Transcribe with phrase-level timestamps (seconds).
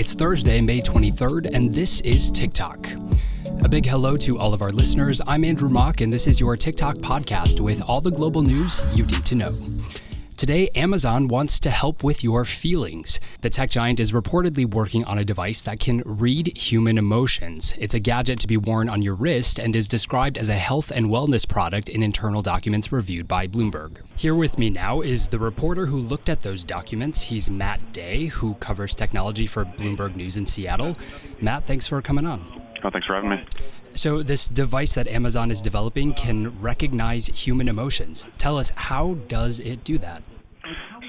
[0.00, 3.62] It's Thursday, May 23rd, and this is TicToc.
[3.62, 5.20] A big hello to all of our listeners.
[5.26, 9.04] I'm Andrew Mach, and this is your TicToc podcast with all the global news you
[9.04, 9.52] need to know.
[10.40, 13.20] Today, Amazon wants to help with your feelings.
[13.42, 17.74] The tech giant is reportedly working on a device that can read human emotions.
[17.76, 20.92] It's a gadget to be worn on your wrist and is described as a health
[20.92, 23.98] and wellness product in internal documents reviewed by Bloomberg.
[24.16, 27.20] Here with me now is the reporter who looked at those documents.
[27.20, 30.96] He's Matt Day, who covers technology for Bloomberg News in Seattle.
[31.42, 32.42] Matt, thanks for coming on.
[32.82, 33.44] Oh, thanks for having me.
[33.92, 38.26] So, this device that Amazon is developing can recognize human emotions.
[38.38, 40.22] Tell us, how does it do that?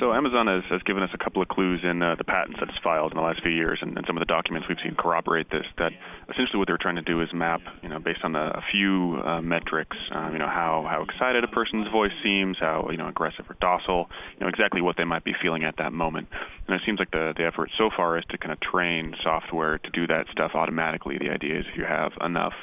[0.01, 2.69] So Amazon has, has given us a couple of clues in uh, the patents that
[2.69, 4.95] it's filed in the last few years, and, and, some of the documents we've seen
[4.95, 5.67] corroborate this.
[5.77, 5.91] That
[6.27, 9.21] essentially what they're trying to do is map, you know, based on a, a few
[9.23, 13.09] uh, metrics, um, you know, how how excited a person's voice seems, how you know
[13.09, 16.29] aggressive or docile, you know, exactly what they might be feeling at that moment.
[16.67, 19.77] And it seems like the the effort so far is to kind of train software
[19.77, 21.19] to do that stuff automatically.
[21.19, 22.53] The idea is if you have enough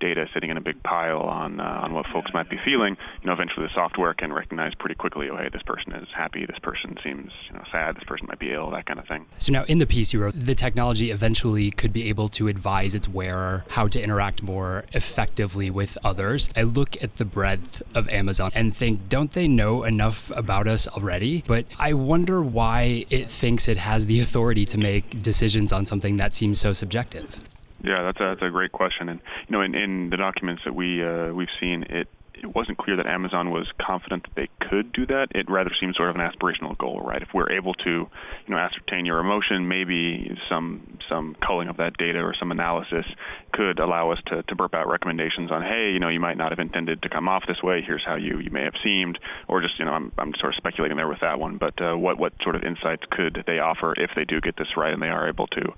[0.00, 3.26] data sitting in a big pile on uh, on what folks might be feeling, you
[3.26, 6.58] know, eventually the software can recognize pretty quickly, oh, hey, this person is happy, this
[6.58, 9.26] person seems, you know, sad, this person might be ill, that kind of thing.
[9.38, 12.94] So now in the piece you wrote, the technology eventually could be able to advise
[12.94, 16.50] its wearer how to interact more effectively with others.
[16.56, 20.88] I look at the breadth of Amazon and think, don't they know enough about us
[20.88, 21.44] already?
[21.46, 26.16] But I wonder why it thinks it has the authority to make decisions on something
[26.16, 27.40] that seems so subjective.
[27.82, 29.08] Yeah, that's a, that's a great question.
[29.08, 32.08] And you know, in, in the documents that we uh, we've seen, it
[32.42, 35.28] it wasn't clear that Amazon was confident that they could do that.
[35.30, 37.22] It rather seemed sort of an aspirational goal, right?
[37.22, 41.96] If we're able to, you know, ascertain your emotion, maybe some some culling of that
[41.96, 43.06] data or some analysis
[43.52, 46.50] could allow us to, to burp out recommendations on, hey, you know, you might not
[46.50, 47.82] have intended to come off this way.
[47.86, 50.56] Here's how you, you may have seemed, or just, you know, I'm I'm sort of
[50.56, 51.58] speculating there with that one.
[51.58, 54.76] But uh, what what sort of insights could they offer if they do get this
[54.76, 55.74] right and they are able to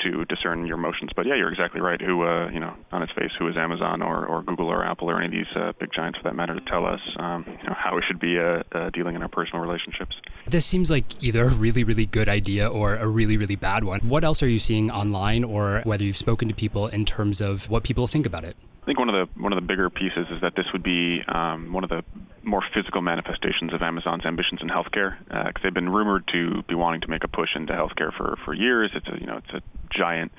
[0.00, 1.10] to discern your emotions.
[1.16, 2.00] But yeah, you're exactly right.
[2.00, 5.10] Who, uh, you know, on its face, who is Amazon or, or Google or Apple
[5.10, 7.68] or any of these uh, big giants for that matter to tell us, um, you
[7.68, 10.14] know, how we should be uh, uh, dealing in our personal relationships.
[10.46, 14.00] This seems like either a really, really good idea or a really, really bad one.
[14.00, 17.68] What else are you seeing online, or whether you've spoken to people in terms of
[17.70, 18.56] what people think about it?
[18.82, 21.20] I think one of the one of the bigger pieces is that this would be
[21.26, 22.04] um, one of the
[22.44, 26.76] more physical manifestations of Amazon's ambitions in healthcare, because uh, they've been rumored to be
[26.76, 28.92] wanting to make a push into healthcare for for years.
[28.94, 29.60] It's a you know it's a
[29.96, 30.32] giant,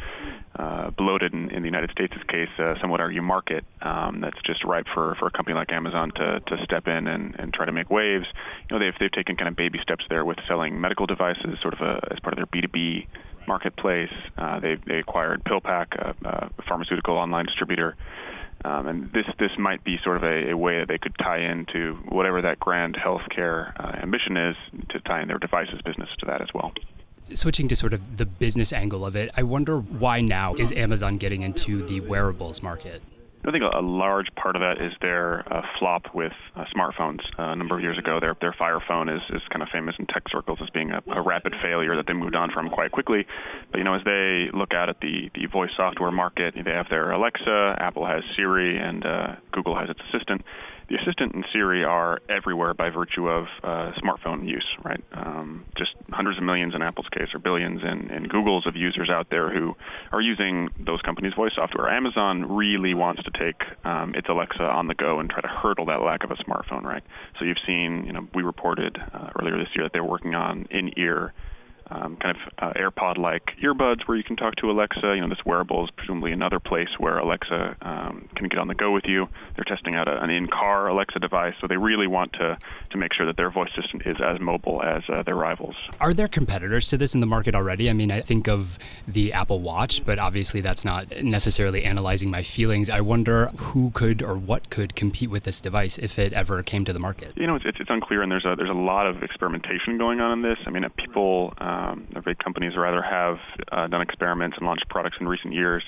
[0.55, 4.41] uh, bloated in, in the United States' case, uh, some would argue market um, that's
[4.45, 7.65] just ripe for, for a company like Amazon to, to step in and, and try
[7.65, 8.25] to make waves.
[8.69, 11.73] You know, they've they've taken kind of baby steps there with selling medical devices, sort
[11.73, 13.07] of a, as part of their B2B
[13.47, 14.13] marketplace.
[14.37, 17.95] Uh, they they acquired PillPack, a, a pharmaceutical online distributor.
[18.65, 21.39] Um, and this this might be sort of a, a, way that they could tie
[21.39, 24.55] into whatever that grand healthcare uh, ambition is
[24.89, 26.73] to tie in their devices business to that as well
[27.33, 31.17] switching to sort of the business angle of it, I wonder why now is Amazon
[31.17, 33.01] getting into the wearables market?
[33.47, 37.21] I think a, large part of that is their uh, flop with uh, smartphones.
[37.39, 39.95] Uh, a number of years ago, their their Fire phone is, is kind of famous
[39.97, 42.91] in tech circles as being a, a rapid failure that they moved on from quite
[42.91, 43.25] quickly.
[43.71, 46.89] But you know, as they look out at the the voice software market, they have
[46.89, 50.41] their Alexa, Apple has Siri, and uh, Google has its assistant
[50.89, 55.03] the assistant and Siri are everywhere by virtue of uh, smartphone use, right?
[55.11, 59.09] Um, just hundreds of millions in Apple's case, or billions in, in Google's of users
[59.09, 59.75] out there who
[60.11, 61.89] are using those companies' voice software.
[61.89, 65.85] Amazon really wants to take um, its Alexa on the go and try to hurdle
[65.87, 67.03] that lack of a smartphone, right?
[67.37, 70.67] So you've seen, you know, we reported uh, earlier this year that they're working on
[70.71, 71.33] in-ear
[71.89, 75.13] um, kind of uh, AirPod-like earbuds where you can talk to Alexa.
[75.15, 78.75] You know, this wearable is presumably another place where Alexa um, can get on the
[78.75, 79.27] go with you.
[79.55, 82.57] They're testing out a, an in-car Alexa device, so they really want to
[82.89, 85.75] to make sure that their voice system is as mobile as uh, their rivals.
[85.99, 87.89] Are there competitors to this in the market already?
[87.89, 92.43] I mean, I think of the Apple Watch, but obviously that's not necessarily analyzing my
[92.43, 92.89] feelings.
[92.89, 96.85] I wonder who could or what could compete with this device if it ever came
[96.85, 97.33] to the market.
[97.35, 100.19] You know, it's, it's, it's unclear, and there's a there's a lot of experimentation going
[100.19, 100.57] on in this.
[100.65, 101.53] I mean, people.
[101.59, 103.37] Um, um, big companies rather have
[103.71, 105.83] uh, done experiments and launched products in recent years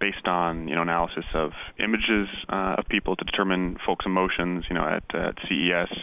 [0.00, 4.64] based on you know analysis of images uh, of people to determine folks' emotions.
[4.68, 5.96] You know, at, at CES,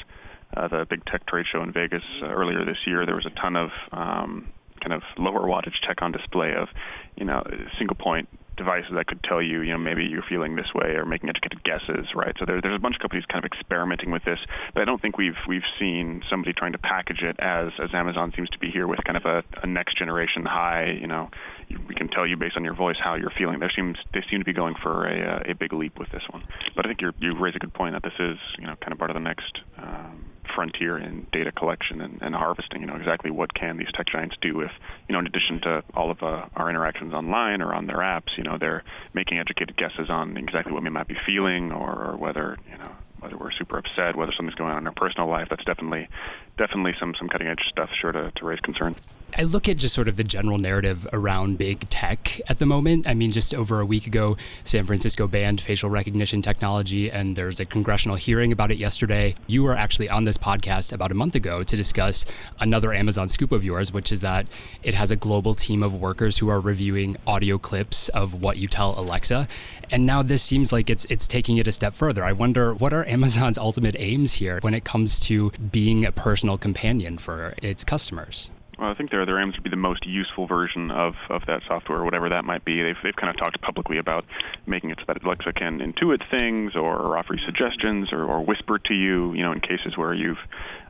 [0.55, 3.41] uh, the big tech trade show in Vegas uh, earlier this year, there was a
[3.41, 4.51] ton of um,
[4.81, 6.67] kind of lower wattage tech on display of
[7.15, 7.43] you know
[7.77, 11.05] single point devices that could tell you, you know, maybe you're feeling this way or
[11.05, 12.35] making educated guesses, right?
[12.39, 14.39] So there, there's a bunch of companies kind of experimenting with this,
[14.73, 18.33] but I don't think we've we've seen somebody trying to package it as as Amazon
[18.35, 21.29] seems to be here with kind of a, a next generation high, you know,
[21.87, 23.59] we can tell you based on your voice how you're feeling.
[23.59, 26.43] There seems they seem to be going for a, a big leap with this one,
[26.75, 28.91] but I think you you raise a good point that this is you know kind
[28.91, 29.59] of part of the next.
[29.77, 30.25] Um,
[30.55, 32.81] frontier in data collection and, and harvesting.
[32.81, 34.71] You know, exactly what can these tech giants do if,
[35.07, 38.37] you know, in addition to all of uh, our interactions online or on their apps,
[38.37, 42.17] you know, they're making educated guesses on exactly what we might be feeling or, or
[42.17, 45.47] whether, you know, whether we're super upset, whether something's going on in our personal life.
[45.49, 46.07] That's definitely
[46.57, 48.95] definitely some some cutting edge stuff, sure to, to raise concern.
[49.37, 53.05] I look at just sort of the general narrative around big tech at the moment.
[53.05, 57.59] I mean, just over a week ago, San Francisco banned facial recognition technology, and there's
[57.59, 59.35] a congressional hearing about it yesterday.
[59.47, 62.23] You were actually on this podcast about a month ago to discuss
[62.61, 64.47] another Amazon scoop of yours, which is that
[64.83, 68.69] it has a global team of workers who are reviewing audio clips of what you
[68.69, 69.49] tell Alexa.
[69.91, 72.23] And now this seems like it's it's taking it a step further.
[72.23, 76.44] I wonder what are Amazon's ultimate aims here when it comes to being a personal
[76.57, 78.51] companion for its customers?
[78.77, 81.61] Well, I think their their aims would be the most useful version of, of that
[81.65, 82.83] software, whatever that might be.
[82.83, 84.25] They've they've kind of talked publicly about
[84.65, 88.77] making it so that Alexa can intuit things or, offer you suggestions or, or whisper
[88.77, 90.39] to you, you know, in cases where you've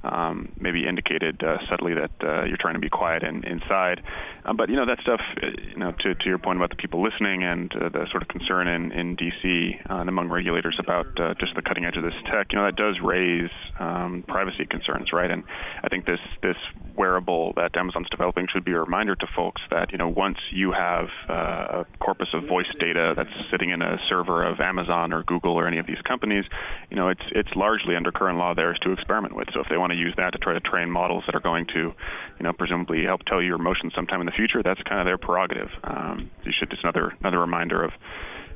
[0.03, 4.01] um, maybe indicated uh, subtly that uh, you're trying to be quiet and inside.
[4.45, 5.21] Uh, but you know that stuff.
[5.41, 8.23] Uh, you know, to, to your point about the people listening and uh, the sort
[8.23, 11.05] of concern in in DC uh, and among regulators about
[11.39, 12.47] just the cutting edge of this tech.
[12.51, 13.49] You know, that does raise
[13.79, 15.29] um, privacy concerns, right?
[15.29, 15.43] And
[15.83, 16.57] I think this this
[16.95, 20.71] wearable that Amazon's developing should be a reminder to folks that you know once you
[20.71, 25.53] have a corpus of voice data that's sitting in a server of Amazon or Google
[25.53, 26.45] or any of these companies,
[26.89, 29.47] you know, it's it's largely under current law theirs to experiment with.
[29.53, 31.65] So if they want to use that to try to train models that are going
[31.73, 31.93] to,
[32.39, 34.61] you know, presumably help tell you your emotions sometime in the future.
[34.63, 35.69] That's kind of their prerogative.
[35.83, 37.91] Um, you should just another another reminder of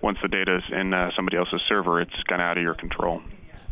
[0.02, 2.76] once the data is in uh, somebody else's server, it's kind of out of your
[2.76, 3.22] control.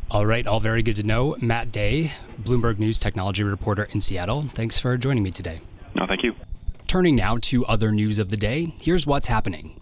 [0.10, 1.36] All right, all very good to know.
[1.42, 4.44] Matt Day, Bloomberg News technology reporter in Seattle.
[4.44, 5.60] Thanks for joining me today.
[5.96, 6.34] No, thank you.
[6.88, 9.78] Turning now to other news of the day, here's what's happening.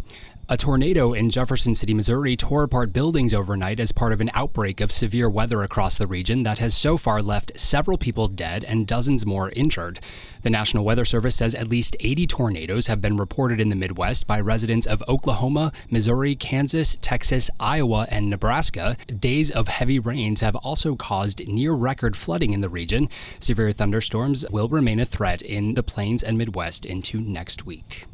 [0.48, 4.80] A tornado in Jefferson City, Missouri tore apart buildings overnight as part of an outbreak
[4.80, 8.86] of severe weather across the region that has so far left several people dead and
[8.86, 10.00] dozens more injured.
[10.44, 14.28] The National Weather Service says at least 80 tornadoes have been reported in the Midwest
[14.28, 18.98] by residents of Oklahoma, Missouri, Kansas, Texas, Iowa, and Nebraska.
[19.08, 23.10] Days of heavy rains have also caused near record flooding in the region.
[23.40, 28.06] Severe thunderstorms will remain a threat in the plains and Midwest into next week.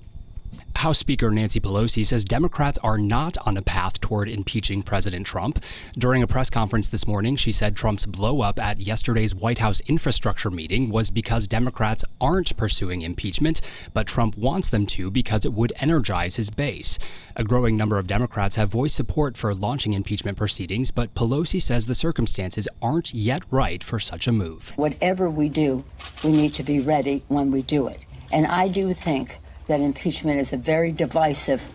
[0.81, 5.63] House Speaker Nancy Pelosi says Democrats are not on a path toward impeaching President Trump.
[5.95, 10.49] During a press conference this morning, she said Trump's blowup at yesterday's White House infrastructure
[10.49, 13.61] meeting was because Democrats aren't pursuing impeachment,
[13.93, 16.97] but Trump wants them to because it would energize his base.
[17.35, 21.85] A growing number of Democrats have voiced support for launching impeachment proceedings, but Pelosi says
[21.85, 24.73] the circumstances aren't yet right for such a move.
[24.77, 25.85] Whatever we do,
[26.23, 28.03] we need to be ready when we do it.
[28.31, 29.39] And I do think
[29.71, 31.69] that impeachment is a very divisive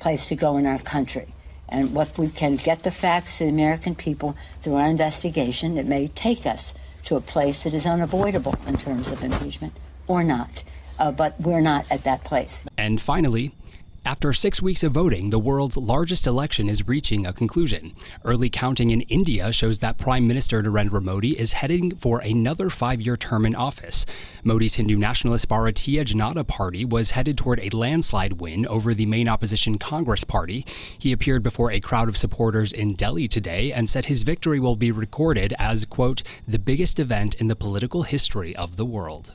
[0.00, 1.28] place to go in our country.
[1.68, 5.86] And what we can get the facts to the American people through our investigation, it
[5.86, 9.72] may take us to a place that is unavoidable in terms of impeachment
[10.08, 10.64] or not.
[10.98, 12.64] Uh, but we're not at that place.
[12.76, 13.54] And finally,
[14.06, 17.92] after six weeks of voting, the world's largest election is reaching a conclusion.
[18.24, 23.00] Early counting in India shows that Prime Minister Narendra Modi is heading for another five
[23.00, 24.06] year term in office.
[24.44, 29.26] Modi's Hindu nationalist Bharatiya Janata Party was headed toward a landslide win over the main
[29.28, 30.64] opposition Congress Party.
[30.96, 34.76] He appeared before a crowd of supporters in Delhi today and said his victory will
[34.76, 39.32] be recorded as, quote, the biggest event in the political history of the world.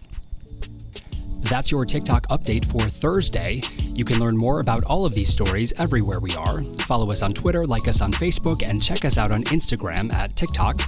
[1.44, 3.62] That's your TicToc update for Thursday.
[3.94, 6.62] You can learn more about all of these stories everywhere we are.
[6.86, 10.36] Follow us on Twitter, like us on Facebook, and check us out on Instagram at
[10.36, 10.82] TicToc.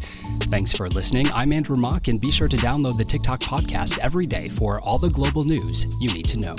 [0.46, 1.30] Thanks for listening.
[1.32, 4.98] I'm Andrew Mach, and be sure to download the TicToc podcast every day for all
[4.98, 6.56] the global news you need to know.